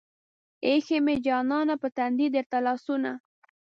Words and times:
ايښې 0.65 0.97
مې 1.05 1.15
جانانه 1.25 1.75
پۀ 1.81 1.89
تندي 1.97 2.27
درته 2.35 2.57
لاسونه 2.65 3.11